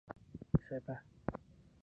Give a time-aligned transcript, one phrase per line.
[0.65, 0.97] ใช่ป่ะ?